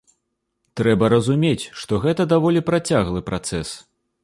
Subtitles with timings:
[0.79, 3.79] Трэба разумець, што гэта даволі працяглы працэс.